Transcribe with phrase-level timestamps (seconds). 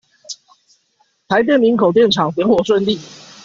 [1.27, 2.97] 台電林口電廠點火順利